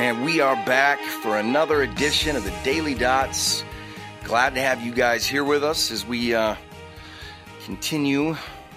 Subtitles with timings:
[0.00, 3.62] And we are back for another edition of the Daily Dots.
[4.24, 6.56] Glad to have you guys here with us as we uh,
[7.66, 8.34] continue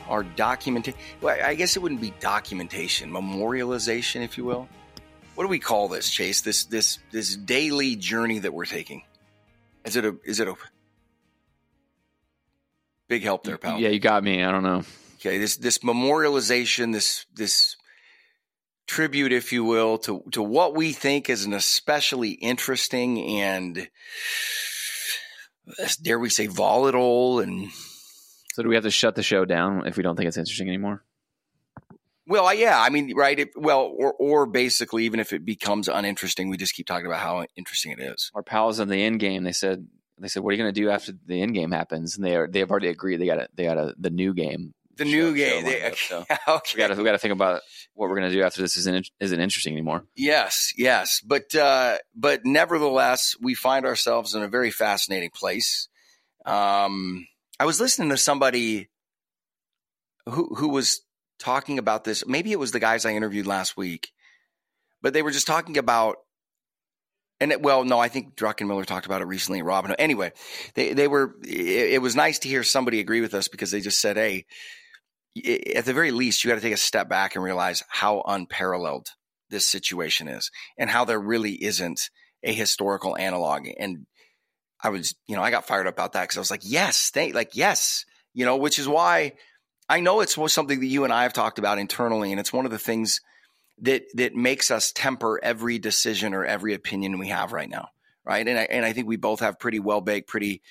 [0.09, 0.99] our documentation.
[1.21, 4.67] Well, I guess it wouldn't be documentation, memorialization, if you will.
[5.35, 6.41] What do we call this, Chase?
[6.41, 9.03] This this this daily journey that we're taking.
[9.85, 10.55] Is it a is it a
[13.07, 13.79] big help there, pal?
[13.79, 14.43] Yeah, you got me.
[14.43, 14.83] I don't know.
[15.21, 17.77] Okay, this this memorialization, this this
[18.87, 23.89] tribute, if you will, to to what we think is an especially interesting and
[26.01, 27.69] dare we say volatile and
[28.53, 30.67] So do we have to shut the show down if we don't think it's interesting
[30.67, 31.03] anymore?
[32.25, 33.37] well, yeah, I mean, right?
[33.37, 37.19] It, well, or or basically, even if it becomes uninteresting, we just keep talking about
[37.19, 38.31] how interesting it is.
[38.33, 40.81] Our pals in the end game, they said they said, "What are you going to
[40.81, 43.17] do after the end game happens?" And they are they have already agreed.
[43.17, 44.73] They got a they got a the new game.
[44.95, 46.71] The new show game, they, up, so okay.
[46.75, 47.61] we got to we got to think about
[47.95, 50.03] what we're going to do after this isn't isn't interesting anymore.
[50.15, 55.87] Yes, yes, but uh, but nevertheless, we find ourselves in a very fascinating place.
[56.45, 57.27] Um,
[57.59, 58.89] I was listening to somebody
[60.25, 61.01] who who was
[61.39, 62.25] talking about this.
[62.25, 64.11] Maybe it was the guys I interviewed last week,
[65.01, 66.17] but they were just talking about.
[67.39, 69.63] And it, well, no, I think Druckenmiller talked about it recently.
[69.63, 70.31] Robin, anyway,
[70.75, 71.35] they they were.
[71.43, 74.45] It, it was nice to hear somebody agree with us because they just said, "Hey,
[75.35, 79.07] at the very least, you got to take a step back and realize how unparalleled
[79.49, 82.09] this situation is and how there really isn't
[82.43, 83.67] a historical analog.
[83.79, 84.05] And
[84.81, 87.09] I was, you know, I got fired up about that because I was like, yes,
[87.09, 89.33] thank, like, yes, you know, which is why
[89.87, 92.31] I know it's something that you and I have talked about internally.
[92.31, 93.21] And it's one of the things
[93.81, 97.89] that, that makes us temper every decision or every opinion we have right now.
[98.25, 98.47] Right.
[98.47, 100.61] And I, and I think we both have pretty well baked, pretty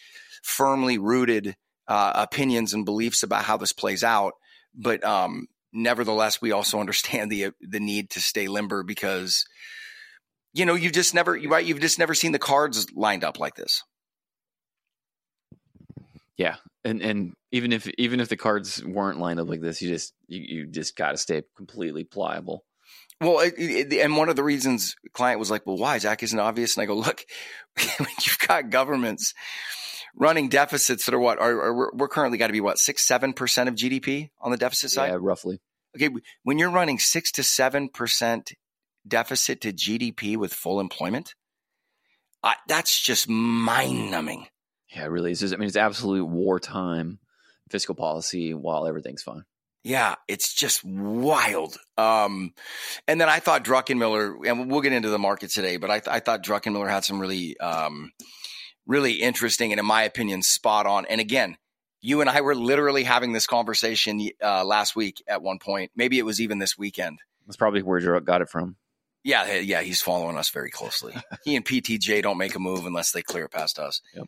[0.43, 4.35] firmly rooted uh, opinions and beliefs about how this plays out.
[4.75, 9.45] But, um, nevertheless, we also understand the the need to stay limber because
[10.53, 13.55] you know you've just never right you've just never seen the cards lined up like
[13.55, 13.83] this.
[16.37, 19.89] Yeah, and and even if even if the cards weren't lined up like this, you
[19.89, 22.65] just you, you just got to stay completely pliable.
[23.21, 26.39] Well, it, it, and one of the reasons client was like, "Well, why Zach isn't
[26.39, 27.25] obvious?" And I go, "Look,
[27.99, 29.35] when you've got governments
[30.15, 33.33] running deficits that are what are, are we're- currently got to be what six seven
[33.33, 35.09] percent of GDP on the deficit side.
[35.11, 35.61] Yeah, roughly.
[35.97, 36.09] Okay,
[36.43, 38.53] when you're running six to seven percent
[39.07, 41.35] deficit to GDP with full employment,
[42.43, 44.47] I, that's just mind numbing.
[44.95, 45.53] Yeah, it really is.
[45.53, 47.19] I mean, it's absolute wartime
[47.71, 49.45] fiscal policy while everything's fine.
[49.85, 51.77] Yeah, it's just wild.
[51.99, 52.53] Um,
[53.09, 56.15] and then I thought Druckenmiller, and we'll get into the market today, but I, th-
[56.15, 58.13] I thought Druckenmiller had some really, um,
[58.87, 61.07] really interesting and, in my opinion, spot on.
[61.07, 61.57] And again,
[62.01, 65.93] you and I were literally having this conversation uh, last week at one point.
[65.95, 67.21] Maybe it was even this weekend.
[67.47, 68.77] That's probably where Drew got it from.
[69.25, 71.15] Yeah, yeah, he's following us very closely.
[71.45, 74.01] he and PTJ don't make a move unless they clear it past us.
[74.15, 74.27] Yep.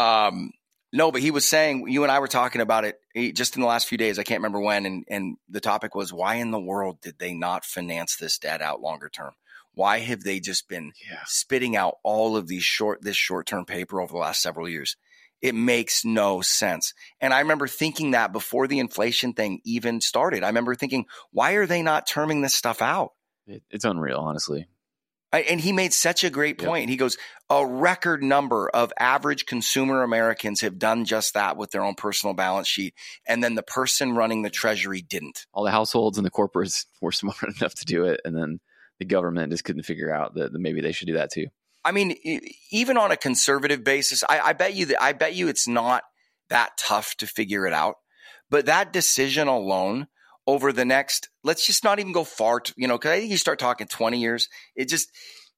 [0.00, 0.52] Um,
[0.92, 3.62] no, but he was saying you and I were talking about it eh, just in
[3.62, 4.18] the last few days.
[4.18, 7.34] I can't remember when, and and the topic was why in the world did they
[7.34, 9.32] not finance this debt out longer term?
[9.78, 11.20] Why have they just been Yeah.
[11.24, 14.96] spitting out all of these short this short term paper over the last several years?
[15.40, 16.92] It makes no sense.
[17.20, 20.42] And I remember thinking that before the inflation thing even started.
[20.42, 23.12] I remember thinking, why are they not terming this stuff out?
[23.46, 24.66] It, it's unreal, honestly.
[25.32, 26.68] I, and he made such a great Yep.
[26.68, 26.90] point.
[26.90, 27.16] He goes,
[27.48, 32.34] a record number of average consumer Americans have done just that with their own personal
[32.34, 32.94] balance sheet.
[33.28, 35.46] And then the person running the treasury didn't.
[35.52, 38.58] All the households and the corporates were smart enough to do it, and then
[38.98, 41.46] the government just couldn't figure out that, that maybe they should do that too.
[41.84, 42.16] I mean,
[42.70, 46.02] even on a conservative basis, I, I bet you that I bet you it's not
[46.50, 47.96] that tough to figure it out.
[48.50, 50.08] But that decision alone
[50.46, 53.30] over the next, let's just not even go far, to, you know, because I think
[53.30, 55.08] you start talking 20 years, it just,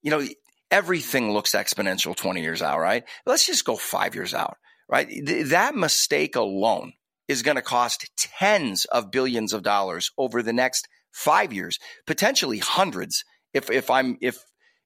[0.03, 0.27] you know,
[0.71, 3.05] everything looks exponential 20 years out, right?
[3.25, 4.57] Let's just go five years out,
[4.89, 5.09] right?
[5.09, 6.93] Th- that mistake alone
[7.31, 12.59] is going to cost tens of billions of dollars over the next five years, potentially
[12.59, 13.25] hundreds.
[13.55, 14.37] If, if I'm, if,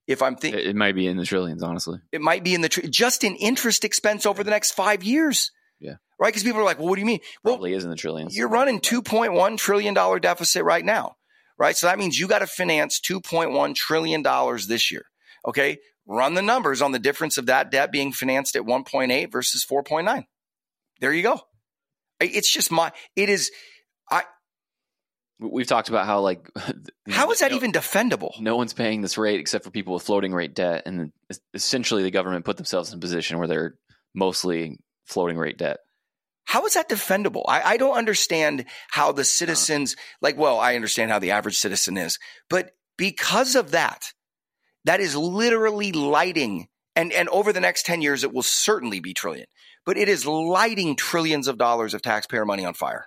[0.06, 1.98] if I'm thinking, It, it might be in the trillions, honestly.
[2.12, 5.50] it might be in the tr- just in interest expense over the next five years.
[5.80, 5.94] Yeah.
[6.18, 6.28] Right.
[6.28, 7.20] Because people are like, well, what do you mean?
[7.42, 8.36] Well, Probably is in the trillions.
[8.36, 11.16] you're running $2.1 trillion deficit right now.
[11.58, 11.76] Right.
[11.76, 14.22] So that means you got to finance $2.1 trillion
[14.68, 15.04] this year.
[15.46, 15.78] Okay.
[16.06, 20.24] Run the numbers on the difference of that debt being financed at 1.8 versus 4.9.
[21.00, 21.40] There you go.
[22.20, 23.50] It's just my, it is,
[24.10, 24.24] I.
[25.40, 26.48] We've talked about how like
[27.10, 28.40] how is that no- even defendable?
[28.40, 31.12] no one's paying this rate except for people with floating rate debt, and
[31.52, 33.74] essentially the government put themselves in a position where they're
[34.14, 35.78] mostly floating rate debt.
[36.44, 37.42] How is that defendable?
[37.48, 39.24] I, I don't understand how the uh-huh.
[39.24, 42.18] citizens, like, well, I understand how the average citizen is,
[42.48, 44.12] but because of that,
[44.84, 46.68] That is literally lighting.
[46.94, 49.46] And, and over the next 10 years, it will certainly be trillion,
[49.86, 53.06] but it is lighting trillions of dollars of taxpayer money on fire.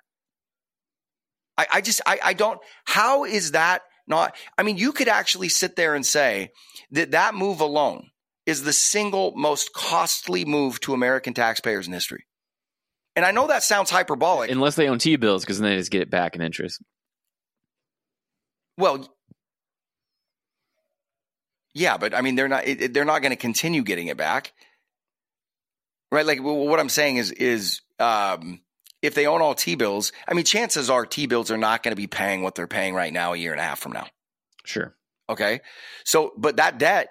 [1.58, 5.50] I, I just, I, I don't, how is that not, I mean, you could actually
[5.50, 6.52] sit there and say
[6.92, 8.10] that that move alone
[8.46, 12.26] is the single most costly move to American taxpayers in history.
[13.16, 14.52] And I know that sounds hyperbolic.
[14.52, 16.82] Unless they own T bills, because then they just get it back in interest.
[18.78, 19.12] Well,
[21.74, 24.54] yeah, but I mean, they're not they're not going to continue getting it back,
[26.12, 26.26] right?
[26.26, 28.62] Like what I'm saying is is um,
[29.02, 31.92] if they own all T bills, I mean, chances are T bills are not going
[31.92, 34.08] to be paying what they're paying right now a year and a half from now.
[34.66, 34.96] Sure.
[35.30, 35.62] Okay.
[36.04, 37.10] So, but that debt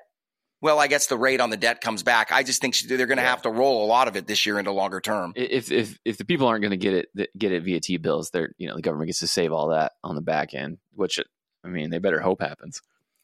[0.62, 2.32] well, I guess the rate on the debt comes back.
[2.32, 3.31] I just think they're going to yeah.
[3.31, 5.32] have to roll a lot of it this year into longer term.
[5.37, 8.31] If if if the people aren't going to get it get it via T bills,
[8.31, 11.20] they're you know the government gets to save all that on the back end, which
[11.64, 12.81] I mean they better hope happens.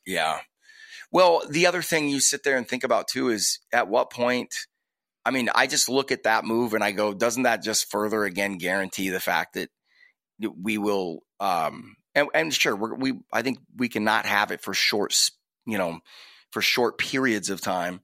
[0.07, 0.41] Yeah.
[1.11, 4.55] Well, the other thing you sit there and think about too is at what point.
[5.25, 8.25] I mean, I just look at that move and I go, doesn't that just further
[8.25, 9.71] again guarantee the fact that
[10.41, 15.15] we will, um, and, and sure, we I think we cannot have it for short,
[15.67, 16.01] you know,
[16.51, 18.01] for short periods of time.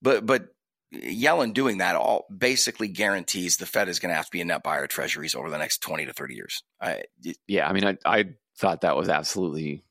[0.00, 0.48] But but
[0.94, 4.44] Yellen doing that all basically guarantees the Fed is going to have to be a
[4.44, 6.62] net buyer of treasuries over the next 20 to 30 years.
[6.80, 7.02] I,
[7.46, 8.24] yeah, I mean, I, I
[8.56, 9.84] thought that was absolutely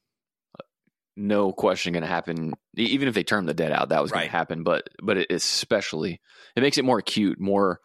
[1.18, 2.54] no question going to happen.
[2.76, 4.64] Even if they term the debt out, that was going to happen.
[4.64, 6.22] But but it especially
[6.56, 7.80] it makes it more acute, more.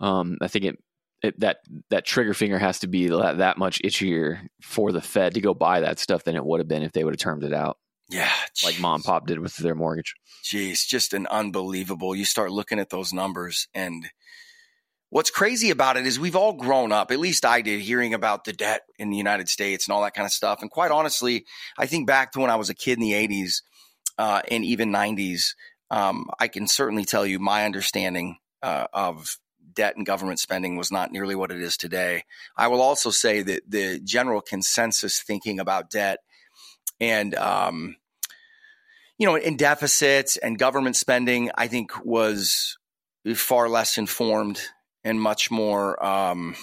[0.00, 0.78] Um, I think it,
[1.22, 1.58] it that
[1.90, 5.54] that trigger finger has to be that, that much itchier for the Fed to go
[5.54, 7.78] buy that stuff than it would have been if they would have termed it out.
[8.08, 8.30] Yeah.
[8.54, 8.64] Geez.
[8.64, 10.14] Like mom and pop did with their mortgage.
[10.44, 12.14] Jeez, just an unbelievable.
[12.14, 14.08] You start looking at those numbers and
[15.10, 18.44] what's crazy about it is we've all grown up, at least I did, hearing about
[18.44, 20.60] the debt in the United States and all that kind of stuff.
[20.60, 21.46] And quite honestly,
[21.78, 23.62] I think back to when I was a kid in the 80s
[24.18, 25.54] uh, and even 90s,
[25.90, 29.38] um, I can certainly tell you my understanding uh, of
[29.72, 32.24] debt and government spending was not nearly what it is today.
[32.56, 36.18] I will also say that the general consensus thinking about debt
[37.00, 37.96] and um,
[39.18, 42.78] you know, in deficits and government spending, I think was
[43.34, 44.60] far less informed
[45.04, 46.02] and much more.
[46.04, 46.54] Um,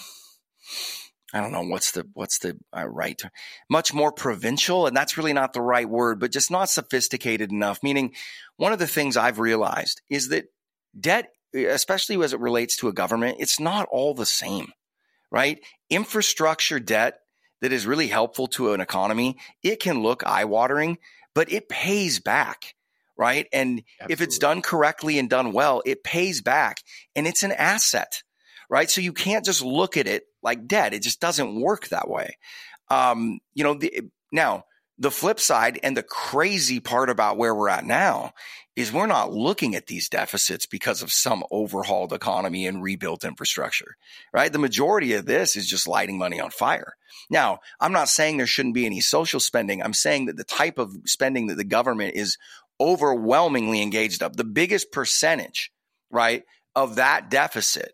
[1.34, 3.22] I don't know what's the what's the uh, right
[3.70, 7.84] much more provincial and that's really not the right word but just not sophisticated enough
[7.84, 8.14] meaning
[8.56, 10.46] one of the things I've realized is that
[10.98, 14.72] debt especially as it relates to a government it's not all the same
[15.30, 15.60] right
[15.90, 17.20] infrastructure debt
[17.62, 20.98] that is really helpful to an economy, it can look eye watering,
[21.34, 22.76] but it pays back,
[23.18, 23.48] right?
[23.52, 24.14] And Absolutely.
[24.14, 26.78] if it's done correctly and done well, it pays back
[27.16, 28.22] and it's an asset,
[28.70, 28.90] right?
[28.90, 30.94] So you can't just look at it like debt.
[30.94, 32.38] It just doesn't work that way.
[32.90, 34.02] Um, you know, the,
[34.32, 34.66] now
[34.98, 38.32] the flip side and the crazy part about where we're at now
[38.76, 43.96] is we're not looking at these deficits because of some overhauled economy and rebuilt infrastructure,
[44.34, 44.52] right?
[44.52, 46.96] The majority of this is just lighting money on fire.
[47.30, 49.82] Now, I'm not saying there shouldn't be any social spending.
[49.82, 52.38] I'm saying that the type of spending that the government is
[52.80, 55.72] overwhelmingly engaged of, the biggest percentage,
[56.12, 56.44] right,
[56.76, 57.94] of that deficit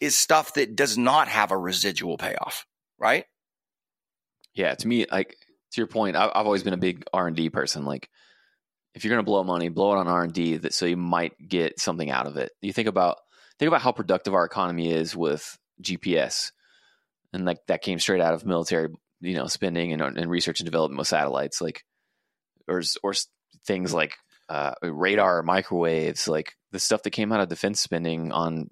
[0.00, 2.66] is stuff that does not have a residual payoff,
[2.98, 3.24] right?
[4.54, 5.36] Yeah, to me, like
[5.72, 7.84] to your point, I've always been a big R and D person.
[7.84, 8.08] Like,
[8.94, 10.96] if you're going to blow money, blow it on R and D, that so you
[10.96, 12.52] might get something out of it.
[12.62, 13.18] You think about
[13.58, 16.52] think about how productive our economy is with GPS,
[17.32, 18.88] and like that came straight out of military,
[19.20, 21.84] you know, spending and, and research and development with satellites, like
[22.68, 23.14] or or
[23.66, 24.14] things like
[24.48, 28.70] uh, radar, microwaves, like the stuff that came out of defense spending on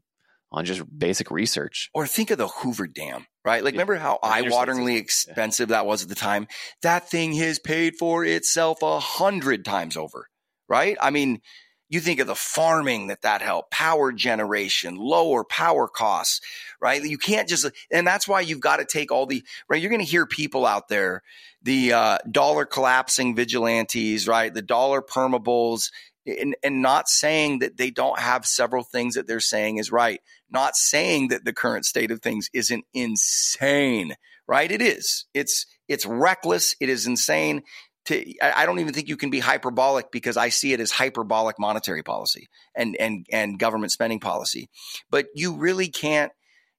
[0.55, 1.91] on just basic research.
[1.93, 3.63] Or think of the Hoover Dam, right?
[3.63, 3.79] Like, yeah.
[3.79, 5.77] remember how eye-wateringly expensive yeah.
[5.77, 6.47] that was at the time?
[6.83, 10.29] That thing has paid for itself a hundred times over,
[10.69, 10.97] right?
[11.03, 11.41] I mean,
[11.89, 16.41] you think of the farming that that helped, power generation, lower power costs,
[16.81, 17.03] right?
[17.03, 19.81] You can't just, and that's why you've got to take all the, right?
[19.83, 21.23] You're going to hear people out there,
[21.63, 24.55] the uh, dollar collapsing vigilantes, right?
[24.55, 25.91] The dollar permabulls,
[26.27, 30.21] and, and not saying that they don't have several things that they're saying is right.
[30.51, 34.15] Not saying that the current state of things isn't insane,
[34.47, 34.71] right?
[34.71, 35.27] It is.
[35.35, 36.77] It's it's reckless.
[36.81, 37.63] It is insane.
[38.07, 41.59] To, I don't even think you can be hyperbolic because I see it as hyperbolic
[41.59, 44.69] monetary policy and and and government spending policy.
[45.11, 46.33] But you really can't.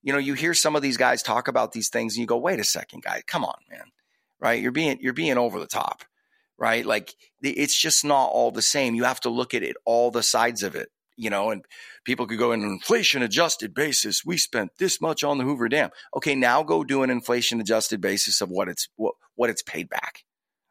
[0.03, 2.37] You know, you hear some of these guys talk about these things, and you go,
[2.37, 3.85] "Wait a second, guy, come on, man."
[4.39, 4.61] Right?
[4.61, 6.03] You're being you're being over the top
[6.57, 6.85] right?
[6.85, 8.95] Like it's just not all the same.
[8.95, 11.63] You have to look at it, all the sides of it, you know, and
[12.03, 14.25] people could go in an inflation adjusted basis.
[14.25, 15.89] We spent this much on the Hoover Dam.
[16.15, 16.35] Okay.
[16.35, 20.23] Now go do an inflation adjusted basis of what it's, what, what it's paid back.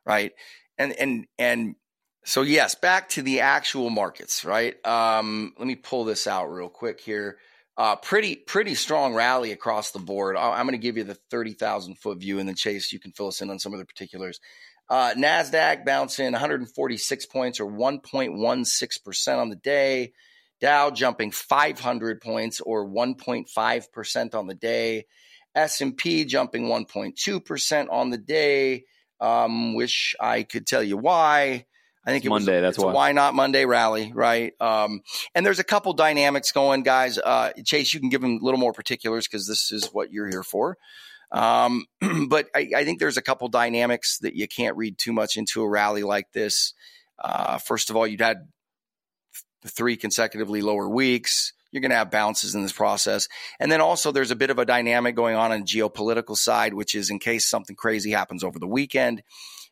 [0.07, 0.33] Right.
[0.79, 1.77] And, and, and
[2.25, 4.75] So yes, back to the actual markets, right?
[4.87, 7.37] Um, let me pull this out real quick here.
[7.77, 10.37] Uh, pretty pretty strong rally across the board.
[10.37, 13.13] I'm going to give you the thirty thousand foot view, and then Chase, you can
[13.13, 14.41] fill us in on some of the particulars.
[14.89, 20.13] Uh, Nasdaq bouncing 146 points or 1.16 percent on the day.
[20.61, 25.07] Dow jumping 500 points or 1.5 percent on the day.
[25.55, 28.85] S&P jumping 1.2 percent on the day.
[29.21, 31.67] Um, wish I could tell you why.
[32.07, 32.93] I think It's it was Monday, that's why.
[32.93, 34.53] why not Monday rally, right?
[34.61, 35.01] Um,
[35.35, 37.17] and there's a couple dynamics going, guys.
[37.19, 40.29] Uh, Chase, you can give them a little more particulars because this is what you're
[40.29, 40.77] here for.
[41.33, 41.87] Um,
[42.29, 45.63] but I, I think there's a couple dynamics that you can't read too much into
[45.63, 46.75] a rally like this.
[47.19, 48.49] Uh, first of all, you'd had
[49.67, 51.53] three consecutively lower weeks.
[51.73, 53.29] You're going to have bounces in this process.
[53.59, 56.73] And then also there's a bit of a dynamic going on on the geopolitical side,
[56.73, 59.23] which is in case something crazy happens over the weekend,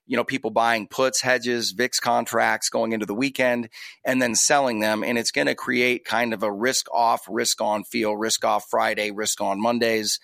[0.07, 3.69] you know, people buying puts, hedges, VIX contracts going into the weekend
[4.05, 5.05] and then selling them.
[5.05, 8.67] And it's going to create kind of a risk off, risk on feel, risk off
[8.69, 10.19] Friday, risk on Mondays.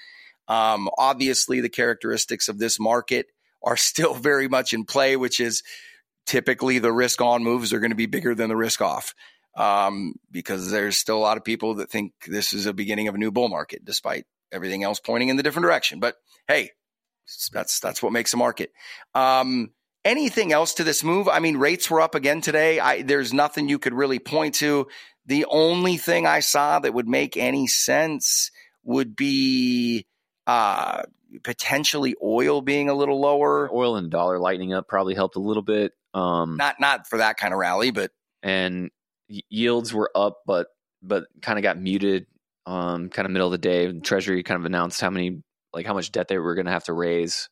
[0.49, 3.27] Um, obviously, the characteristics of this market
[3.63, 5.63] are still very much in play, which is
[6.27, 9.15] typically the risk on moves are going to be bigger than the risk off
[9.59, 13.15] um, because there's still a lot of people that think this is a beginning of
[13.15, 16.01] a new bull market, despite everything else pointing in the different direction.
[16.01, 16.15] But
[16.47, 16.71] hey,
[17.53, 18.73] that's that's what makes a market.
[19.15, 19.73] Um,
[20.05, 21.29] anything else to this move?
[21.29, 22.79] I mean, rates were up again today.
[22.79, 24.87] I, there's nothing you could really point to.
[25.27, 28.51] The only thing I saw that would make any sense
[28.85, 30.07] would be
[30.49, 31.03] uh,
[31.45, 33.71] potentially oil being a little lower.
[33.73, 35.93] Oil and dollar lightening up probably helped a little bit.
[36.15, 38.11] Um, Not not for that kind of rally, but
[38.43, 38.91] and
[39.29, 40.69] yields were up, but
[41.03, 42.27] but kind of got muted.
[42.67, 45.43] Um, kind of middle of the day, Treasury kind of announced how many
[45.75, 47.51] like how much debt they were going to have to raise,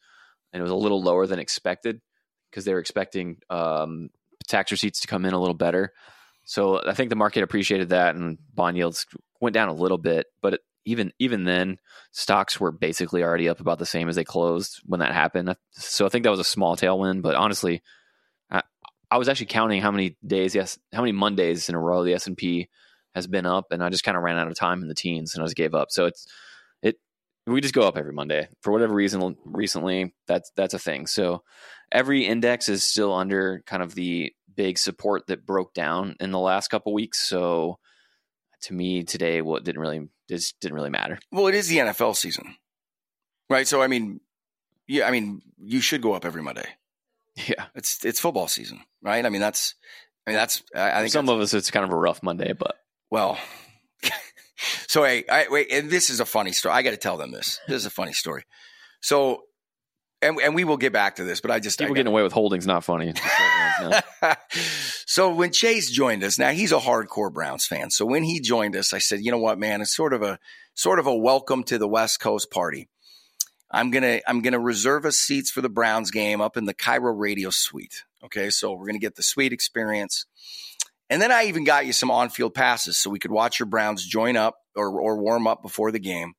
[0.53, 2.01] and it was a little lower than expected
[2.51, 4.09] because they were expecting um,
[4.49, 5.93] tax receipts to come in a little better.
[6.45, 9.07] So I think the market appreciated that, and bond yields
[9.41, 10.27] went down a little bit.
[10.41, 11.79] But it, even even then,
[12.13, 15.55] stocks were basically already up about the same as they closed when that happened.
[15.73, 17.23] So I think that was a small tailwind.
[17.23, 17.83] But honestly,
[18.51, 18.63] I,
[19.11, 22.15] I was actually counting how many days, yes, how many Mondays in a row the
[22.15, 22.69] S and P
[23.15, 25.35] has been up, and I just kind of ran out of time in the teens,
[25.35, 25.89] and I just gave up.
[25.91, 26.27] So it's
[26.83, 26.97] it
[27.47, 29.37] we just go up every Monday for whatever reason.
[29.45, 31.07] Recently, that's that's a thing.
[31.07, 31.43] So
[31.91, 36.39] every index is still under kind of the big support that broke down in the
[36.39, 37.21] last couple weeks.
[37.21, 37.79] So
[38.63, 41.19] to me today, what didn't really just didn't really matter.
[41.31, 42.57] well, it is the NFL season,
[43.49, 43.67] right?
[43.67, 44.21] So I mean,
[44.87, 46.67] yeah, I mean, you should go up every Monday.
[47.37, 49.25] Yeah, It's it's football season, right?
[49.25, 49.75] I mean, that's
[50.27, 52.55] I mean that's I I think some of us it's kind of a rough Monday,
[52.55, 52.77] but
[53.11, 53.39] Well,
[54.89, 56.75] so hey, I, wait, and this is a funny story.
[56.75, 57.61] I got to tell them this.
[57.69, 58.45] This is a funny story.
[59.01, 59.43] So,
[60.23, 62.23] and and we will get back to this, but I just people I getting away
[62.23, 63.13] with holdings not funny.
[63.15, 63.23] So
[63.79, 64.37] everyone knows.
[65.07, 67.91] so when Chase joined us, now he's a hardcore Browns fan.
[67.91, 70.39] So when he joined us, I said, you know what, man, it's sort of a
[70.75, 72.89] sort of a welcome to the West Coast party.
[73.71, 77.13] I'm gonna I'm gonna reserve us seats for the Browns game up in the Cairo
[77.13, 78.05] Radio Suite.
[78.25, 80.25] Okay, so we're gonna get the suite experience.
[81.09, 84.05] And then I even got you some on-field passes so we could watch your Browns
[84.05, 86.35] join up or, or warm up before the game.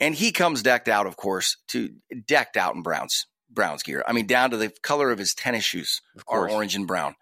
[0.00, 1.90] And he comes decked out, of course, to
[2.26, 4.02] decked out in Browns Browns gear.
[4.06, 7.14] I mean, down to the color of his tennis shoes are orange and brown,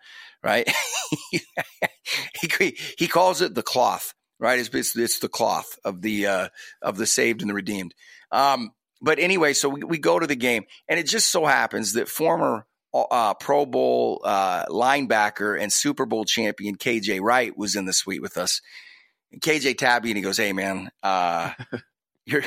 [0.42, 0.70] right?
[1.32, 4.58] he he calls it the cloth, right?
[4.58, 6.48] It's it's, it's the cloth of the uh,
[6.82, 7.94] of the saved and the redeemed.
[8.32, 8.70] Um,
[9.02, 12.08] but anyway, so we, we go to the game, and it just so happens that
[12.08, 17.92] former uh, Pro Bowl uh, linebacker and Super Bowl champion KJ Wright was in the
[17.92, 18.60] suite with us.
[19.32, 21.52] And KJ tabbed me and he goes, "Hey man, uh,
[22.30, 22.42] you're."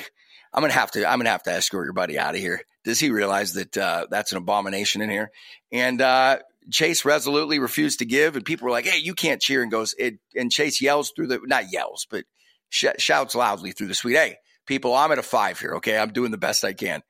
[0.54, 1.10] I'm gonna have to.
[1.10, 2.62] I'm gonna have to escort your buddy out of here.
[2.84, 5.32] Does he realize that uh, that's an abomination in here?
[5.72, 6.40] And uh,
[6.72, 9.96] Chase resolutely refused to give, and people were like, "Hey, you can't cheer!" And goes,
[9.98, 12.26] it, and Chase yells through the not yells, but
[12.70, 14.16] sh- shouts loudly through the suite.
[14.16, 14.38] Hey,
[14.68, 15.76] people, I'm at a five here.
[15.78, 17.02] Okay, I'm doing the best I can.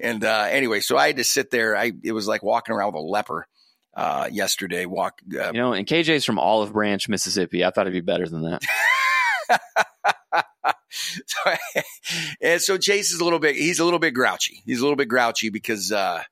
[0.00, 1.76] And uh, anyway, so I had to sit there.
[1.76, 3.46] I it was like walking around with a leper
[3.94, 4.86] uh, yesterday.
[4.86, 5.20] Walk.
[5.38, 7.62] Uh, You know, and KJ's from Olive Branch, Mississippi.
[7.62, 8.62] I thought it'd be better than that.
[11.26, 11.54] so,
[12.40, 13.56] and so Chase is a little bit.
[13.56, 14.62] He's a little bit grouchy.
[14.64, 16.22] He's a little bit grouchy because, uh,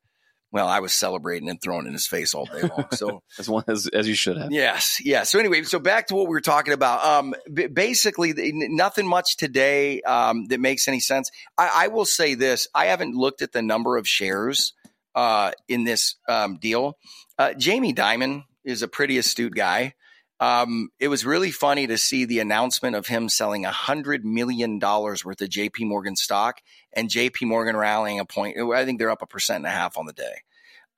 [0.52, 2.86] well, I was celebrating and throwing in his face all day long.
[2.92, 3.22] So.
[3.38, 4.52] As one as, as you should have.
[4.52, 5.30] Yes, yes.
[5.30, 7.04] So anyway, so back to what we were talking about.
[7.04, 11.30] Um, b- basically, nothing much today um, that makes any sense.
[11.58, 14.72] I, I will say this: I haven't looked at the number of shares
[15.14, 16.96] uh, in this um, deal.
[17.38, 19.94] Uh, Jamie Dimon is a pretty astute guy.
[20.40, 24.78] Um, it was really funny to see the announcement of him selling a hundred million
[24.78, 25.84] dollars worth of J.P.
[25.84, 26.60] Morgan stock,
[26.92, 27.46] and J.P.
[27.46, 28.58] Morgan rallying a point.
[28.58, 30.42] I think they're up a percent and a half on the day.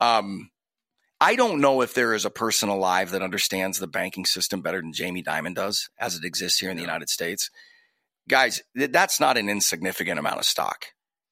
[0.01, 0.51] Um,
[1.21, 4.81] I don't know if there is a person alive that understands the banking system better
[4.81, 7.51] than Jamie Dimon does as it exists here in the United States.
[8.29, 10.87] Guys, that's not an insignificant amount of stock.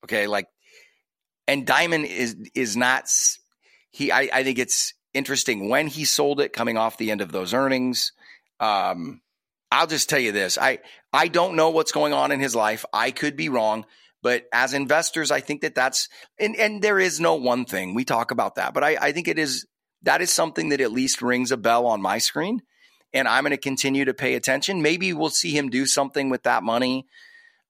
[0.05, 0.27] Okay.
[0.27, 0.47] Like,
[1.47, 3.11] and Dimon is, is not,
[3.91, 7.33] he, I, I think it's interesting when he sold it coming off the end of
[7.33, 8.13] those earnings.
[8.61, 9.21] Um,
[9.73, 10.59] I'll just tell you this.
[10.59, 10.81] I,
[11.13, 12.85] I don't know what's going on in his life.
[12.93, 13.87] I could be wrong.
[14.23, 17.95] But as investors, I think that that's, and, and there is no one thing.
[17.95, 19.67] We talk about that, but I, I think it is,
[20.03, 22.63] that is something that at least rings a bell on my screen.
[23.13, 24.83] And I'm going to continue to pay attention.
[24.83, 27.07] Maybe we'll see him do something with that money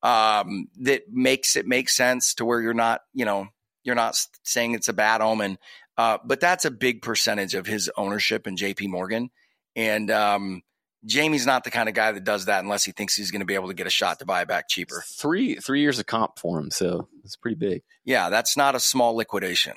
[0.02, 3.48] um, that makes it make sense to where you're not, you know,
[3.82, 5.58] you're not saying it's a bad omen.
[5.96, 9.30] Uh, but that's a big percentage of his ownership in JP Morgan.
[9.76, 10.62] And, um,
[11.06, 13.46] Jamie's not the kind of guy that does that unless he thinks he's going to
[13.46, 15.04] be able to get a shot to buy it back cheaper.
[15.06, 17.82] Three three years of comp for him, so it's pretty big.
[18.04, 19.74] Yeah, that's not a small liquidation.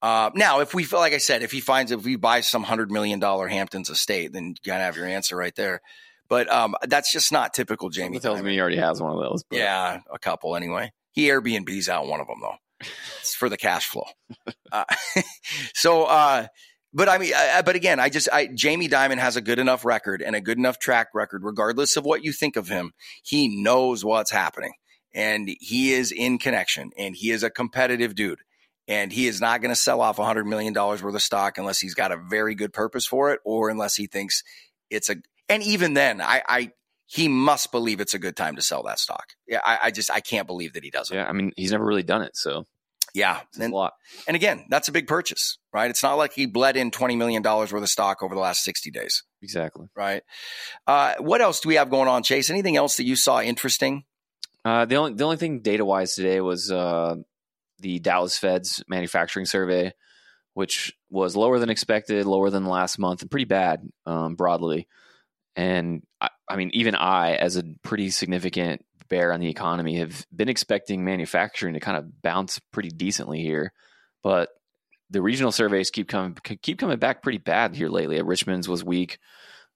[0.00, 2.62] Uh, now, if we feel like I said, if he finds if we buy some
[2.62, 5.80] hundred million dollar Hamptons estate, then you gotta have your answer right there.
[6.28, 8.18] But um, that's just not typical Jamie.
[8.18, 9.44] That tells me he already has one of those.
[9.44, 9.58] But.
[9.58, 10.92] Yeah, a couple anyway.
[11.12, 12.56] He Airbnb's out one of them though.
[12.80, 14.06] It's for the cash flow.
[14.70, 14.84] Uh,
[15.74, 16.46] so uh,
[16.92, 19.84] but I mean, I, but again, I just, I, Jamie Dimon has a good enough
[19.84, 22.92] record and a good enough track record, regardless of what you think of him.
[23.22, 24.72] He knows what's happening
[25.14, 28.40] and he is in connection and he is a competitive dude
[28.86, 31.94] and he is not going to sell off $100 million worth of stock unless he's
[31.94, 34.42] got a very good purpose for it or unless he thinks
[34.88, 35.16] it's a,
[35.50, 36.70] and even then, I, I,
[37.10, 39.30] he must believe it's a good time to sell that stock.
[39.46, 41.16] Yeah, I, I just, I can't believe that he doesn't.
[41.16, 42.36] Yeah, I mean, he's never really done it.
[42.36, 42.66] So
[43.14, 43.94] yeah, and, a lot.
[44.26, 45.88] And again, that's a big purchase, right?
[45.88, 48.62] It's not like he bled in twenty million dollars worth of stock over the last
[48.62, 49.24] sixty days.
[49.42, 49.86] Exactly.
[49.96, 50.22] Right.
[50.86, 52.50] Uh, what else do we have going on, Chase?
[52.50, 54.04] Anything else that you saw interesting?
[54.64, 57.14] Uh, the only the only thing data wise today was uh,
[57.78, 59.92] the Dallas Fed's manufacturing survey,
[60.52, 64.86] which was lower than expected, lower than last month, and pretty bad um, broadly.
[65.56, 70.26] And I, I mean, even I, as a pretty significant bear on the economy have
[70.34, 73.72] been expecting manufacturing to kind of bounce pretty decently here,
[74.22, 74.50] but
[75.10, 78.20] the regional surveys keep coming keep coming back pretty bad here lately.
[78.20, 79.18] Richmond's was weak,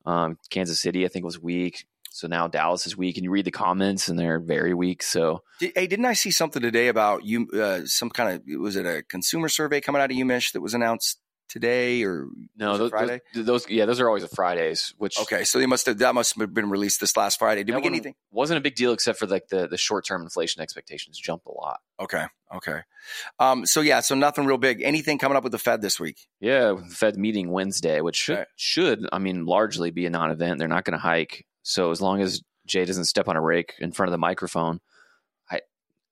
[0.04, 1.86] um, Kansas City I think was weak.
[2.14, 5.02] So now Dallas is weak, and you read the comments, and they're very weak.
[5.02, 7.48] So, hey, didn't I see something today about you?
[7.48, 10.74] Uh, some kind of was it a consumer survey coming out of UMich that was
[10.74, 11.21] announced
[11.52, 13.20] today or no those, Friday?
[13.34, 14.94] Those, those, yeah those are always the Fridays.
[14.96, 17.62] Which okay, so they must have that must have been released this last Friday.
[17.62, 18.14] Did we get anything?
[18.30, 21.52] Wasn't a big deal except for like the the short term inflation expectations jumped a
[21.52, 21.80] lot.
[22.00, 22.80] Okay, okay.
[23.38, 24.80] Um, so yeah, so nothing real big.
[24.82, 26.26] Anything coming up with the Fed this week?
[26.40, 28.46] Yeah, the Fed meeting Wednesday, which should okay.
[28.56, 30.58] should I mean largely be a non-event.
[30.58, 31.46] They're not going to hike.
[31.62, 34.80] So as long as Jay doesn't step on a rake in front of the microphone,
[35.50, 35.60] I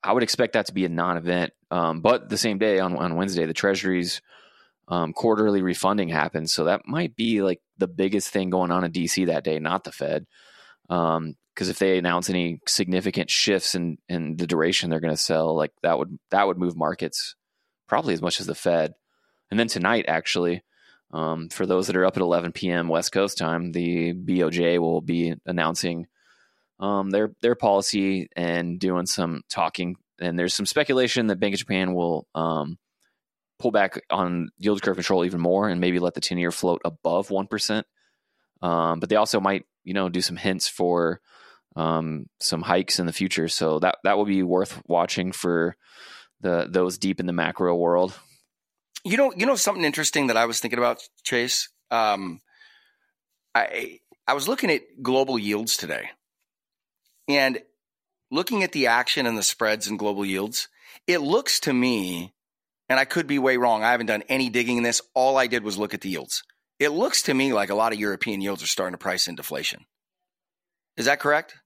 [0.02, 1.54] I would expect that to be a non-event.
[1.70, 4.20] Um, but the same day on on Wednesday, the Treasuries
[4.90, 6.52] um, quarterly refunding happens.
[6.52, 9.84] So that might be like the biggest thing going on in DC that day, not
[9.84, 10.26] the Fed.
[10.88, 15.20] Because um, if they announce any significant shifts in, in the duration they're going to
[15.20, 17.36] sell, like that would that would move markets
[17.86, 18.94] probably as much as the Fed.
[19.50, 20.62] And then tonight, actually,
[21.12, 22.88] um, for those that are up at 11 p.m.
[22.88, 26.08] West Coast time, the BOJ will be announcing
[26.80, 29.96] um, their their policy and doing some talking.
[30.20, 32.76] And there's some speculation that Bank of Japan will um,
[33.60, 36.80] pull back on yield curve control even more and maybe let the 10 year float
[36.84, 37.82] above 1%.
[38.62, 41.20] Um, but they also might, you know, do some hints for
[41.76, 43.48] um, some hikes in the future.
[43.48, 45.76] So that, that will be worth watching for
[46.40, 48.18] the those deep in the macro world.
[49.04, 51.68] You know, you know something interesting that I was thinking about, Chase.
[51.90, 52.40] Um,
[53.54, 56.10] I I was looking at global yields today,
[57.28, 57.60] and
[58.30, 60.68] looking at the action and the spreads in global yields,
[61.06, 62.32] it looks to me
[62.90, 63.84] and I could be way wrong.
[63.84, 65.00] I haven't done any digging in this.
[65.14, 66.42] All I did was look at the yields.
[66.80, 69.36] It looks to me like a lot of European yields are starting to price in
[69.36, 69.86] deflation.
[70.96, 71.56] Is that correct?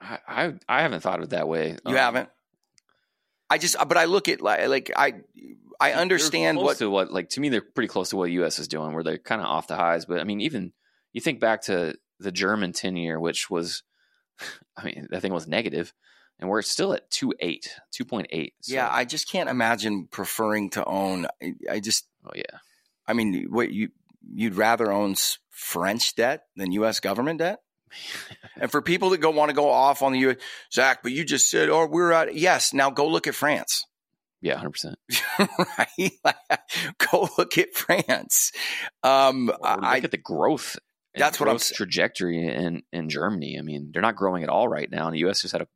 [0.00, 1.76] I I, I haven't thought of it that way.
[1.86, 2.28] You um, haven't.
[3.48, 5.14] I just, but I look at like, like I,
[5.80, 8.58] I understand what to what like to me they're pretty close to what the U.S.
[8.58, 10.06] is doing, where they're kind of off the highs.
[10.06, 10.72] But I mean, even
[11.12, 13.84] you think back to the German ten year, which was,
[14.76, 15.94] I mean, that thing was negative
[16.38, 18.74] and we're still at 2.8 2.8 so.
[18.74, 21.26] yeah i just can't imagine preferring to own
[21.70, 22.58] i just oh yeah
[23.06, 23.88] i mean what you
[24.32, 25.14] you'd rather own
[25.50, 27.60] french debt than us government debt
[28.60, 30.36] and for people that go want to go off on the us
[30.72, 33.84] zach but you just said oh we're at yes now go look at france
[34.40, 34.98] yeah, hundred percent.
[35.78, 36.12] Right,
[37.10, 38.52] go look at France.
[39.02, 40.78] Um, look I, at the growth.
[41.14, 43.56] That's what I'm trajectory in in Germany.
[43.58, 45.06] I mean, they're not growing at all right now.
[45.06, 45.42] And the U.S.
[45.42, 45.68] just had a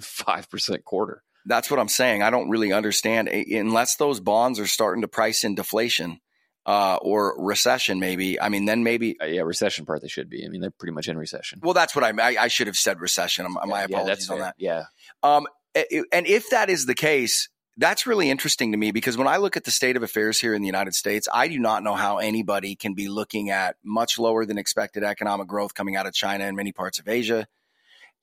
[0.00, 1.22] five percent quarter.
[1.44, 2.22] That's what I'm saying.
[2.22, 6.20] I don't really understand unless those bonds are starting to price in deflation.
[6.66, 8.40] uh, or recession, maybe.
[8.40, 9.18] I mean, then maybe.
[9.20, 10.44] Uh, yeah, recession part they should be.
[10.44, 11.60] I mean, they're pretty much in recession.
[11.62, 13.46] Well, that's what I I, I should have said recession.
[13.52, 14.54] My yeah, apologies yeah, on that.
[14.58, 14.84] Yeah.
[15.22, 19.36] Um, and if that is the case, that's really interesting to me because when I
[19.36, 21.94] look at the state of affairs here in the United States, I do not know
[21.94, 26.14] how anybody can be looking at much lower than expected economic growth coming out of
[26.14, 27.46] China and many parts of Asia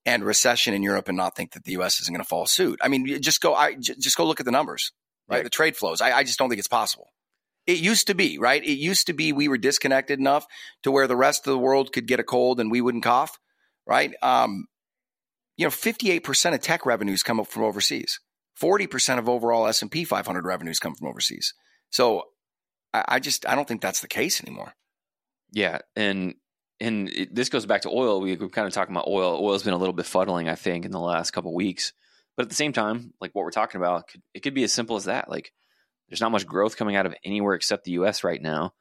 [0.06, 2.00] and recession in Europe and not think that the U.S.
[2.02, 2.80] isn't going to follow suit.
[2.82, 4.92] I mean, just go, I, just go look at the numbers,
[5.28, 5.38] right?
[5.38, 5.44] right.
[5.44, 6.02] The trade flows.
[6.02, 7.08] I, I just don't think it's possible.
[7.66, 8.62] It used to be, right?
[8.62, 10.46] It used to be we were disconnected enough
[10.84, 13.40] to where the rest of the world could get a cold and we wouldn't cough,
[13.88, 14.14] right?
[14.22, 14.66] Um,
[15.56, 18.20] you know, 58% of tech revenues come up from overseas.
[18.62, 21.54] 40% of overall S&P 500 revenues come from overseas.
[21.90, 22.24] So
[22.94, 24.74] I, I just, I don't think that's the case anymore.
[25.52, 25.80] Yeah.
[25.96, 26.36] And,
[26.80, 28.22] and it, this goes back to oil.
[28.22, 29.40] We, we're kind of talking about oil.
[29.42, 31.94] Oil's been a little bit fuddling, I think, in the last couple weeks.
[32.36, 34.74] But at the same time, like what we're talking about, could, it could be as
[34.74, 35.30] simple as that.
[35.30, 35.52] Like
[36.10, 38.24] there's not much growth coming out of anywhere except the U.S.
[38.24, 38.74] right now.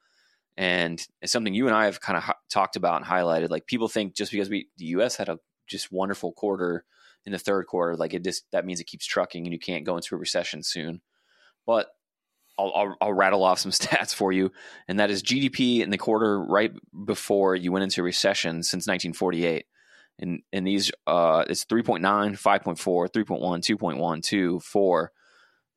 [0.57, 3.49] And it's something you and I have kind of talked about and highlighted.
[3.49, 5.15] Like people think just because we the U.S.
[5.15, 6.85] had a just wonderful quarter
[7.25, 9.85] in the third quarter, like it just that means it keeps trucking and you can't
[9.85, 11.01] go into a recession soon.
[11.65, 11.87] But
[12.57, 14.51] I'll, I'll, I'll rattle off some stats for you,
[14.87, 16.71] and that is GDP in the quarter right
[17.05, 19.65] before you went into recession since 1948.
[20.19, 25.11] And and these uh, it's 3.9, 5.4, 3.1, 2.1, 2, 4,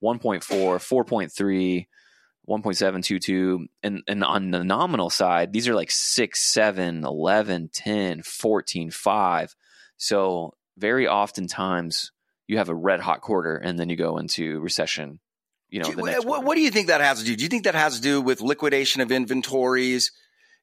[0.03, 1.87] 1.4, 4.3.
[2.49, 8.91] 1.722 and and on the nominal side these are like 6 7 11 10 14
[8.93, 9.57] 5
[9.97, 12.12] so very oftentimes
[12.47, 15.21] you have a red hot quarter and then you go into recession.
[15.68, 17.35] You know, do, what, what, do you think that has to do?
[17.35, 20.12] Do you think that has to do with liquidation of inventories?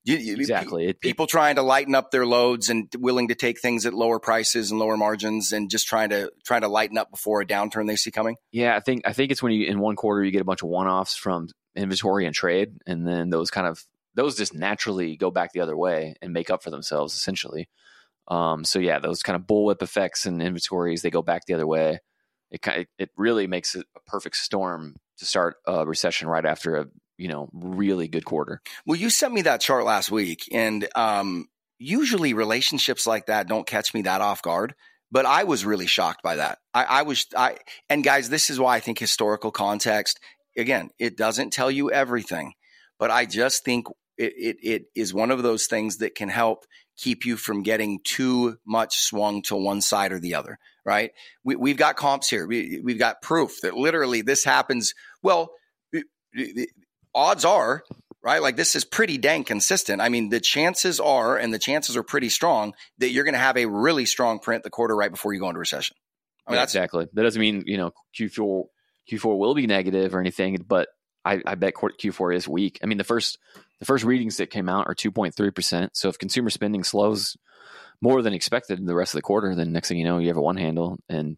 [0.06, 0.88] You, exactly.
[0.88, 3.94] It, people it, trying to lighten up their loads and willing to take things at
[3.94, 7.46] lower prices and lower margins, and just trying to trying to lighten up before a
[7.46, 8.36] downturn they see coming.
[8.52, 10.62] Yeah, I think I think it's when you in one quarter you get a bunch
[10.62, 13.82] of one offs from inventory and trade, and then those kind of
[14.14, 17.70] those just naturally go back the other way and make up for themselves essentially.
[18.28, 21.68] Um, so yeah, those kind of bullwhip effects and inventories they go back the other
[21.68, 22.00] way.
[22.54, 26.86] It it really makes it a perfect storm to start a recession right after a
[27.18, 28.62] you know really good quarter.
[28.86, 31.48] Well, you sent me that chart last week, and um,
[31.80, 34.76] usually relationships like that don't catch me that off guard.
[35.12, 36.60] But I was really shocked by that.
[36.74, 37.58] I, I was I
[37.90, 40.20] and guys, this is why I think historical context
[40.56, 42.54] again it doesn't tell you everything,
[43.00, 43.88] but I just think
[44.18, 46.66] it, it, it is one of those things that can help
[46.98, 51.12] keep you from getting too much swung to one side or the other, right?
[51.44, 52.46] We, have got comps here.
[52.46, 54.94] We, we've got proof that literally this happens.
[55.22, 55.52] Well,
[57.14, 57.84] odds are,
[58.24, 58.42] right?
[58.42, 60.02] Like this is pretty dang consistent.
[60.02, 63.40] I mean, the chances are, and the chances are pretty strong that you're going to
[63.40, 65.96] have a really strong print the quarter right before you go into recession.
[66.46, 67.08] I mean, yeah, exactly.
[67.14, 68.66] That doesn't mean, you know, Q4,
[69.12, 70.90] Q4 will be negative or anything, but
[71.26, 72.80] I, I bet Q4 is weak.
[72.84, 73.38] I mean, the first
[73.80, 75.90] the first readings that came out are 2.3%.
[75.94, 77.36] So if consumer spending slows
[78.04, 80.28] more than expected in the rest of the quarter, then next thing you know, you
[80.28, 81.00] have a one handle.
[81.08, 81.38] And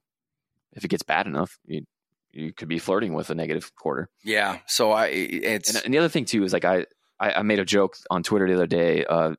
[0.71, 1.83] if it gets bad enough, you
[2.31, 4.09] you could be flirting with a negative quarter.
[4.23, 4.57] Yeah.
[4.65, 6.87] So I it's and, and the other thing too is like I,
[7.19, 9.35] I, I made a joke on Twitter the other day, uh,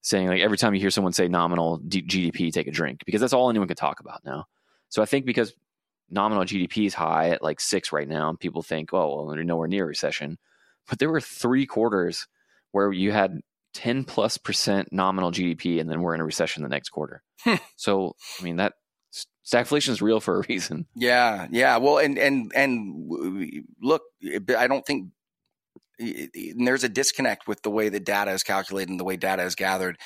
[0.00, 3.20] saying like every time you hear someone say nominal D- GDP, take a drink because
[3.20, 4.46] that's all anyone can talk about now.
[4.90, 5.52] So I think because
[6.08, 9.42] nominal GDP is high at like six right now, and people think, oh, well, we're
[9.42, 10.38] nowhere near recession.
[10.88, 12.28] But there were three quarters
[12.70, 13.40] where you had
[13.74, 17.22] 10 plus percent nominal GDP, and then we're in a recession the next quarter.
[17.76, 18.74] So, I mean, that
[19.44, 20.86] stagflation is real for a reason.
[20.94, 21.78] Yeah, yeah.
[21.78, 23.10] Well, and and and
[23.82, 24.02] look,
[24.56, 25.08] I don't think
[26.56, 29.54] there's a disconnect with the way that data is calculated and the way data is
[29.54, 29.98] gathered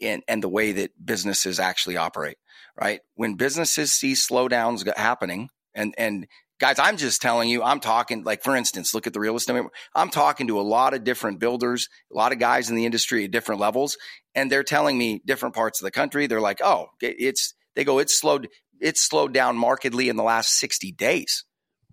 [0.00, 2.38] and, and the way that businesses actually operate,
[2.80, 3.00] right?
[3.14, 6.26] When businesses see slowdowns happening and, and
[6.62, 9.60] guys, I'm just telling you, I'm talking like, for instance, look at the real estate.
[9.96, 13.24] I'm talking to a lot of different builders, a lot of guys in the industry
[13.24, 13.98] at different levels,
[14.36, 16.28] and they're telling me different parts of the country.
[16.28, 18.46] They're like, oh, it's, they go, it's slowed,
[18.80, 21.44] it's slowed down markedly in the last 60 days.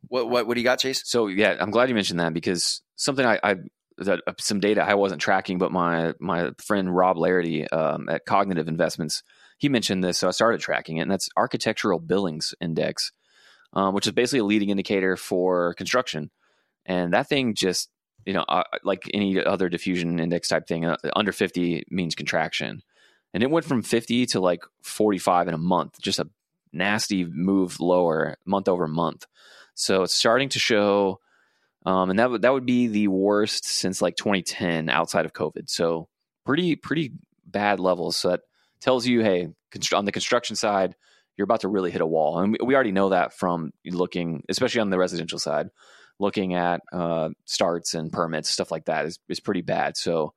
[0.08, 1.02] What, what, what do you got, Chase?
[1.04, 3.56] So yeah, I'm glad you mentioned that because something I, I
[3.98, 8.26] that uh, some data I wasn't tracking, but my my friend Rob Larity um, at
[8.26, 9.24] Cognitive Investments
[9.60, 13.12] he mentioned this, so I started tracking it, and that's Architectural Billings Index,
[13.74, 16.32] um, which is basically a leading indicator for construction,
[16.86, 17.90] and that thing just
[18.26, 22.82] you know uh, like any other diffusion index type thing, uh, under fifty means contraction,
[23.34, 26.30] and it went from fifty to like forty five in a month, just a
[26.72, 29.26] nasty move lower month over month.
[29.74, 31.20] So it's starting to show
[31.86, 35.70] um, and that would that would be the worst since like 2010 outside of COVID.
[35.70, 36.08] So
[36.46, 37.14] pretty pretty
[37.46, 38.18] bad levels.
[38.18, 38.42] So that
[38.82, 39.48] tells you, hey,
[39.94, 40.96] on the construction side,
[41.40, 44.82] you're about to really hit a wall, and we already know that from looking, especially
[44.82, 45.70] on the residential side.
[46.20, 49.96] looking at uh, starts and permits, stuff like that is, is pretty bad.
[49.96, 50.34] So,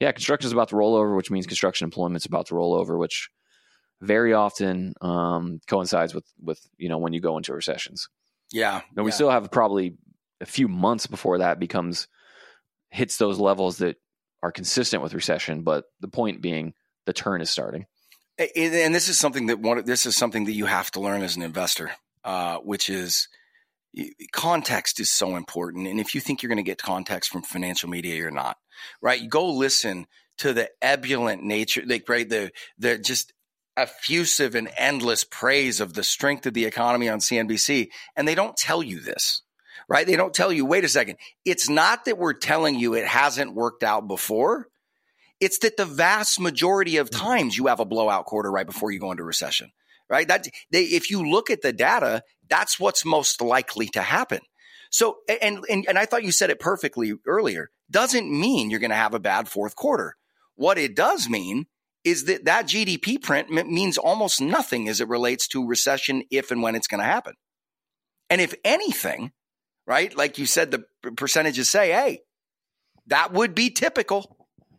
[0.00, 2.72] yeah, construction is about to roll over, which means construction employment is about to roll
[2.72, 3.28] over, which
[4.00, 8.08] very often um, coincides with with you know when you go into recessions.
[8.50, 9.14] Yeah, and we yeah.
[9.14, 9.98] still have probably
[10.40, 12.08] a few months before that becomes
[12.88, 13.96] hits those levels that
[14.42, 15.64] are consistent with recession.
[15.64, 16.72] But the point being,
[17.04, 17.84] the turn is starting.
[18.38, 19.84] And this is something that one.
[19.84, 21.92] This is something that you have to learn as an investor,
[22.24, 23.28] uh, which is
[24.32, 25.86] context is so important.
[25.86, 28.58] And if you think you're going to get context from financial media, you're not.
[29.00, 29.26] Right?
[29.28, 30.06] Go listen
[30.38, 33.32] to the ebullient nature, like right the the just
[33.74, 38.56] effusive and endless praise of the strength of the economy on CNBC, and they don't
[38.56, 39.42] tell you this
[39.88, 40.06] right?
[40.06, 41.16] They don't tell you, wait a second.
[41.44, 44.68] It's not that we're telling you it hasn't worked out before.
[45.40, 47.18] It's that the vast majority of hmm.
[47.18, 49.70] times you have a blowout quarter right before you go into recession,
[50.08, 50.26] right?
[50.28, 54.40] That they, if you look at the data, that's what's most likely to happen.
[54.90, 57.70] So, and, and, and I thought you said it perfectly earlier.
[57.90, 60.16] Doesn't mean you're going to have a bad fourth quarter.
[60.54, 61.66] What it does mean
[62.04, 66.62] is that that GDP print means almost nothing as it relates to recession if and
[66.62, 67.34] when it's going to happen.
[68.30, 69.32] And if anything,
[69.86, 70.16] right?
[70.16, 70.84] Like you said, the
[71.16, 72.20] percentages say, hey,
[73.08, 74.35] that would be typical,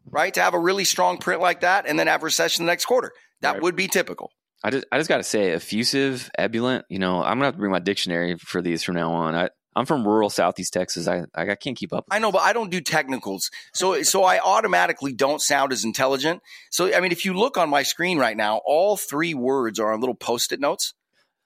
[0.09, 0.33] right?
[0.33, 3.11] To have a really strong print like that and then have recession the next quarter.
[3.41, 3.61] That right.
[3.61, 4.31] would be typical.
[4.63, 6.85] I just, I just got to say, effusive, ebullient.
[6.89, 9.35] You know, I'm gonna have to bring my dictionary for these from now on.
[9.35, 11.07] I, I'm from rural Southeast Texas.
[11.07, 12.05] I, I can't keep up.
[12.09, 16.41] I know, but I don't do technicals, so so I automatically don't sound as intelligent.
[16.71, 19.93] So I mean, if you look on my screen right now, all three words are
[19.93, 20.95] on little post-it notes,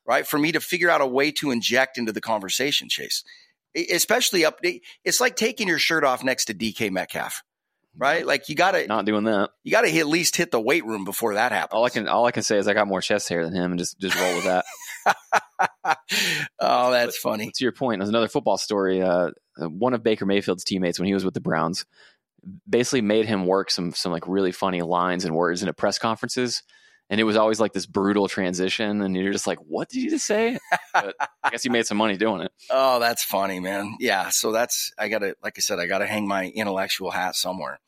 [0.07, 0.25] right?
[0.25, 3.25] For me to figure out a way to inject into the conversation, Chase
[3.75, 4.59] especially up.
[5.03, 7.41] It's like taking your shirt off next to DK Metcalf,
[7.97, 8.25] right?
[8.25, 9.51] Like you got to not doing that.
[9.63, 11.75] You got to at least hit the weight room before that happens.
[11.77, 13.71] All I can all I can say is I got more chest hair than him,
[13.71, 14.65] and just just roll with that.
[16.59, 17.51] oh, that's but, funny.
[17.53, 19.01] To your point, there's another football story.
[19.01, 21.85] Uh, one of Baker Mayfield's teammates when he was with the Browns
[22.67, 25.99] basically made him work some some like really funny lines and words in a press
[25.99, 26.63] conferences
[27.11, 30.09] and it was always like this brutal transition and you're just like what did you
[30.09, 30.57] just say?
[30.93, 32.51] But i guess you made some money doing it.
[32.71, 33.95] Oh that's funny man.
[33.99, 37.79] Yeah so that's i gotta like i said i gotta hang my intellectual hat somewhere.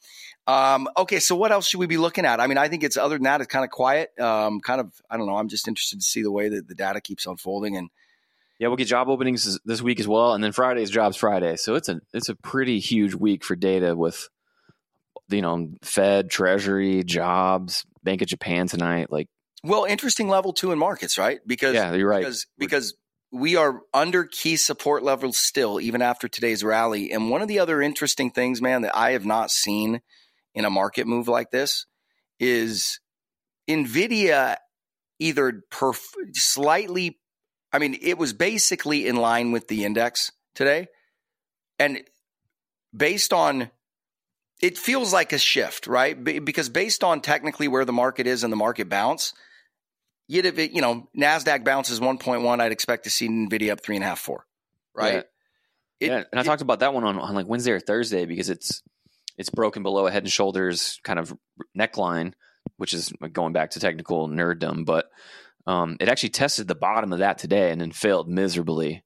[0.45, 2.39] Um, okay so what else should we be looking at?
[2.39, 4.11] I mean i think it's other than that it's kind of quiet.
[4.19, 6.75] Um, kind of i don't know i'm just interested to see the way that the
[6.75, 7.89] data keeps unfolding and
[8.59, 11.57] yeah, we'll get job openings this week as well, and then Friday's Jobs Friday.
[11.57, 14.29] So it's a it's a pretty huge week for data with
[15.27, 19.11] you know Fed, Treasury, jobs, Bank of Japan tonight.
[19.11, 19.27] Like,
[19.63, 21.39] well, interesting level two in markets, right?
[21.45, 22.19] Because yeah, you're right.
[22.19, 22.95] Because because
[23.31, 27.11] we are under key support levels still, even after today's rally.
[27.11, 30.01] And one of the other interesting things, man, that I have not seen
[30.53, 31.87] in a market move like this
[32.39, 32.99] is
[33.67, 34.57] Nvidia
[35.19, 37.19] either perf- slightly.
[37.71, 40.87] I mean, it was basically in line with the index today,
[41.79, 42.03] and
[42.95, 43.71] based on
[44.63, 46.23] it feels like a shift, right?
[46.23, 49.33] because based on technically where the market is and the market bounce,
[50.29, 52.61] you'd have, you know, Nasdaq bounces 1.1.
[52.61, 54.45] I'd expect to see Nvidia up three and a half, four,
[54.95, 55.13] right?
[55.15, 55.19] Yeah.
[55.99, 56.23] It, yeah.
[56.31, 58.81] and I it, talked about that one on, on like Wednesday or Thursday because it's
[59.37, 61.37] it's broken below a head and shoulders kind of
[61.77, 62.31] neckline,
[62.77, 65.09] which is going back to technical nerddom, but
[65.67, 69.03] um, it actually tested the bottom of that today and then failed miserably.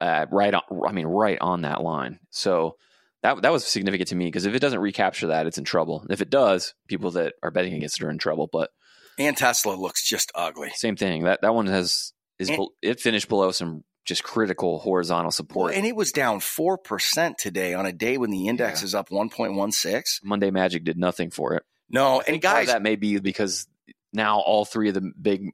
[0.00, 2.20] Uh, right on, I mean, right on that line.
[2.30, 2.76] So
[3.22, 6.06] that that was significant to me because if it doesn't recapture that, it's in trouble.
[6.08, 8.48] If it does, people that are betting against it are in trouble.
[8.50, 8.70] But
[9.18, 10.70] and Tesla looks just ugly.
[10.74, 11.24] Same thing.
[11.24, 15.74] That that one has is and, it finished below some just critical horizontal support.
[15.74, 18.86] And it was down four percent today on a day when the index yeah.
[18.86, 20.20] is up one point one six.
[20.22, 21.64] Monday Magic did nothing for it.
[21.90, 23.66] No, and guys, that may be because
[24.12, 25.50] now all three of the big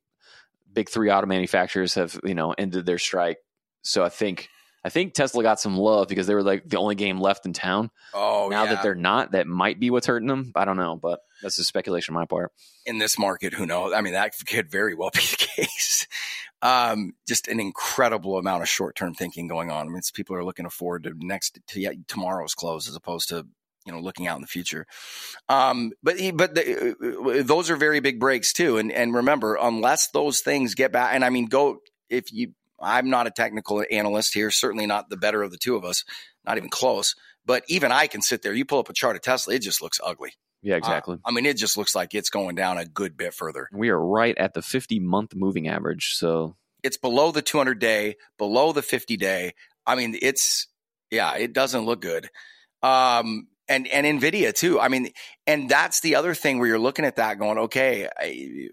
[0.72, 3.38] big three auto manufacturers have you know ended their strike.
[3.83, 4.48] So I think
[4.85, 7.55] I think Tesla got some love because they were like the only game left in
[7.55, 7.90] town.
[8.12, 8.75] Oh, now yeah.
[8.75, 10.53] that they're not, that might be what's hurting them.
[10.55, 12.53] I don't know, but that's a speculation on my part.
[12.85, 13.94] In this market, who knows?
[13.94, 16.07] I mean, that could very well be the case.
[16.61, 19.87] Um, just an incredible amount of short term thinking going on.
[19.87, 23.47] I mean, people are looking forward to next to tomorrow's close as opposed to
[23.87, 24.87] you know looking out in the future.
[25.49, 28.79] Um, but but the, those are very big breaks too.
[28.79, 32.53] And and remember, unless those things get back, and I mean, go if you
[32.85, 36.05] I'm not a technical analyst here, certainly not the better of the two of us,
[36.44, 37.14] not even close.
[37.47, 38.55] But even I can sit there.
[38.55, 40.33] You pull up a chart of Tesla, it just looks ugly.
[40.62, 41.16] Yeah, exactly.
[41.16, 43.68] Uh, I mean, it just looks like it's going down a good bit further.
[43.73, 46.14] We are right at the 50 month moving average.
[46.14, 49.53] So it's below the 200 day, below the 50 day.
[49.87, 50.68] I mean, it's,
[51.11, 52.31] yeah, it doesn't look good.
[52.83, 54.79] Um, and and Nvidia too.
[54.79, 55.11] I mean,
[55.47, 58.68] and that's the other thing where you're looking at that, going, okay, I,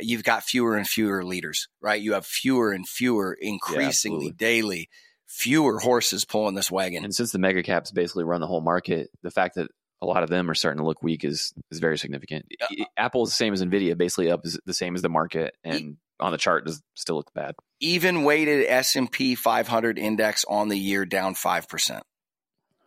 [0.00, 2.00] you've got fewer and fewer leaders, right?
[2.00, 4.88] You have fewer and fewer, increasingly yeah, daily,
[5.26, 7.04] fewer horses pulling this wagon.
[7.04, 9.70] And since the mega caps basically run the whole market, the fact that
[10.02, 12.46] a lot of them are starting to look weak is is very significant.
[12.60, 15.56] Uh, Apple is the same as Nvidia, basically up is the same as the market,
[15.64, 17.54] and on the chart does still look bad.
[17.80, 22.04] Even weighted S and P 500 index on the year down five percent.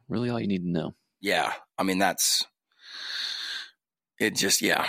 [0.08, 0.96] Really, all you need to know.
[1.22, 2.46] Yeah, I mean that's
[4.20, 4.36] it.
[4.36, 4.86] Just yeah,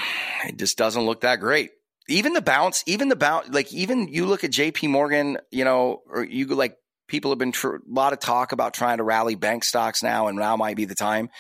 [0.47, 1.71] it just doesn't look that great.
[2.09, 4.89] Even the bounce, even the bounce, like even you look at J.P.
[4.89, 8.75] Morgan, you know, or you like people have been tr- a lot of talk about
[8.75, 11.31] trying to rally bank stocks now, and now might be the time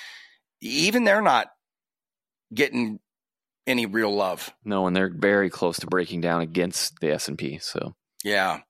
[0.60, 1.48] even they're not
[2.52, 2.98] getting
[3.66, 4.52] any real love.
[4.64, 7.58] No, and they're very close to breaking down against the S and P.
[7.58, 7.94] So
[8.24, 8.60] yeah,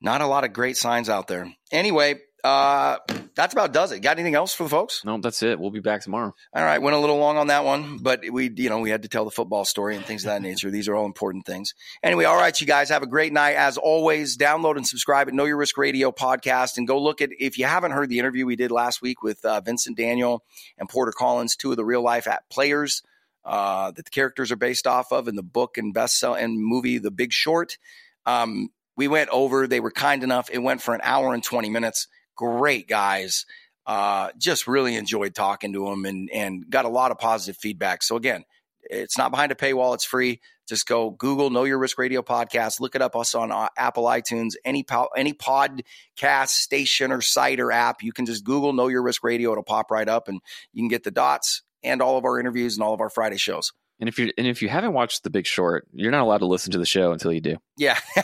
[0.00, 1.52] not a lot of great signs out there.
[1.72, 2.98] Anyway, uh,
[3.34, 4.00] that's about does it.
[4.00, 5.04] Got anything else for the folks?
[5.04, 5.58] No, that's it.
[5.58, 6.34] We'll be back tomorrow.
[6.54, 9.02] All right, went a little long on that one, but we, you know, we had
[9.02, 10.70] to tell the football story and things of that nature.
[10.70, 11.74] These are all important things.
[12.02, 13.56] Anyway, all right, you guys have a great night.
[13.56, 17.30] As always, download and subscribe at Know Your Risk Radio podcast, and go look at
[17.38, 20.44] if you haven't heard the interview we did last week with uh, Vincent Daniel
[20.78, 23.02] and Porter Collins, two of the real life at players
[23.44, 26.98] uh, that the characters are based off of in the book and bestseller and movie
[26.98, 27.78] The Big Short.
[28.26, 29.66] Um, we went over.
[29.66, 30.50] They were kind enough.
[30.50, 33.44] It went for an hour and twenty minutes great guys.
[33.86, 38.02] Uh, just really enjoyed talking to them and and got a lot of positive feedback.
[38.02, 38.44] So again,
[38.82, 40.40] it's not behind a paywall; it's free.
[40.68, 42.80] Just go Google Know Your Risk Radio podcast.
[42.80, 47.60] Look it up us on uh, Apple iTunes, any po- any podcast station or site
[47.60, 48.02] or app.
[48.02, 50.40] You can just Google Know Your Risk Radio; it'll pop right up, and
[50.72, 53.38] you can get the dots and all of our interviews and all of our Friday
[53.38, 53.72] shows.
[54.00, 56.46] And if you and if you haven't watched The Big Short, you're not allowed to
[56.46, 57.56] listen to the show until you do.
[57.76, 57.98] Yeah,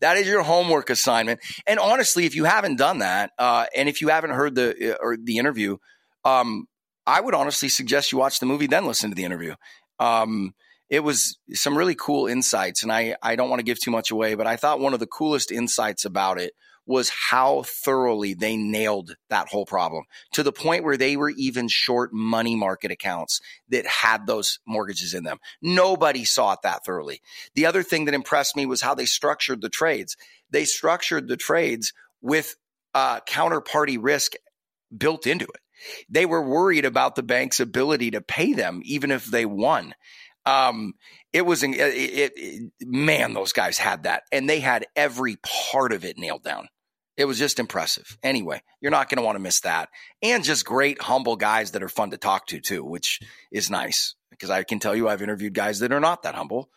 [0.00, 1.40] that is your homework assignment.
[1.66, 4.96] And honestly, if you haven't done that, uh, and if you haven't heard the uh,
[5.00, 5.76] or the interview,
[6.24, 6.66] um,
[7.06, 9.54] I would honestly suggest you watch the movie then listen to the interview.
[10.00, 10.54] Um,
[10.90, 14.10] it was some really cool insights, and I I don't want to give too much
[14.10, 16.52] away, but I thought one of the coolest insights about it
[16.88, 21.68] was how thoroughly they nailed that whole problem to the point where they were even
[21.68, 25.36] short money market accounts that had those mortgages in them.
[25.60, 27.20] Nobody saw it that thoroughly.
[27.54, 30.16] The other thing that impressed me was how they structured the trades.
[30.50, 32.56] They structured the trades with
[32.94, 34.32] uh, counterparty risk
[34.96, 35.60] built into it.
[36.08, 39.94] They were worried about the bank's ability to pay them, even if they won.
[40.46, 40.94] Um,
[41.34, 45.36] it was it, it, man, those guys had that, and they had every
[45.70, 46.68] part of it nailed down.
[47.18, 48.16] It was just impressive.
[48.22, 49.90] Anyway, you're not going to want to miss that.
[50.22, 53.20] And just great, humble guys that are fun to talk to, too, which
[53.52, 56.70] is nice because I can tell you I've interviewed guys that are not that humble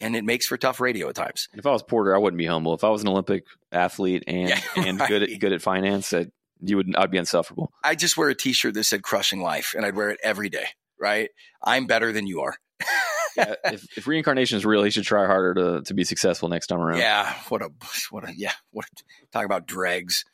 [0.00, 1.48] and it makes for tough radio at times.
[1.52, 2.74] If I was Porter, I wouldn't be humble.
[2.74, 6.30] If I was an Olympic athlete and, yeah, and good at good at finance, I'd,
[6.60, 7.72] you would I'd be insufferable.
[7.84, 10.66] I just wear a T-shirt that said "Crushing Life" and I'd wear it every day.
[10.98, 11.30] Right?
[11.62, 12.56] I'm better than you are.
[13.36, 16.80] if, if, reincarnation is real, he should try harder to, to be successful next time
[16.80, 16.98] around.
[16.98, 17.70] Yeah, what a
[18.10, 18.86] what a yeah, what
[19.32, 20.24] talk about dregs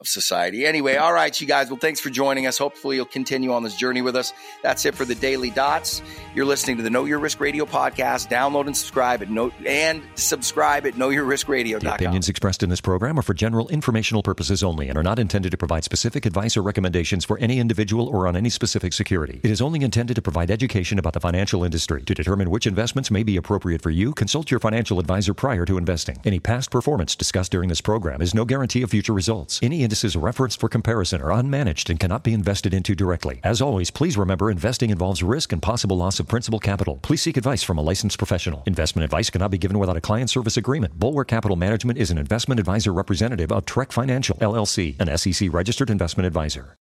[0.00, 0.66] of society.
[0.66, 1.68] Anyway, all right, you guys.
[1.68, 2.58] Well, thanks for joining us.
[2.58, 4.32] Hopefully, you'll continue on this journey with us.
[4.62, 6.02] That's it for the Daily Dots.
[6.34, 8.28] You're listening to the Know Your Risk Radio podcast.
[8.28, 11.80] Download and subscribe at Know and subscribe at KnowYourRiskRadio.com.
[11.80, 15.18] The opinions expressed in this program are for general informational purposes only and are not
[15.18, 19.40] intended to provide specific advice or recommendations for any individual or on any specific security.
[19.42, 22.02] It is only intended to provide education about the financial industry.
[22.02, 25.78] To determine which investments may be appropriate for you, consult your financial advisor prior to
[25.78, 26.18] investing.
[26.24, 29.60] Any past performance discussed during this program is no guarantee of future results.
[29.62, 33.38] Any indices referenced for comparison are unmanaged and cannot be invested into directly.
[33.44, 36.98] As always, please remember investing involves risk and possible loss of principal capital.
[37.02, 38.64] Please seek advice from a licensed professional.
[38.66, 40.98] Investment advice cannot be given without a client service agreement.
[40.98, 45.88] Bulwark Capital Management is an investment advisor representative of Trek Financial, LLC, an SEC registered
[45.88, 46.74] investment advisor.